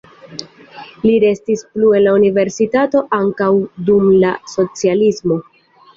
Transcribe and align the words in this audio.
Li 1.01 1.11
restis 1.23 1.61
plu 1.75 1.91
en 1.99 2.03
la 2.07 2.15
universitato 2.21 3.03
ankaŭ 3.21 3.53
dum 3.91 4.11
la 4.25 4.33
socialismo. 4.55 5.39